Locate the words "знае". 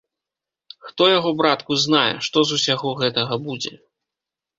1.85-2.13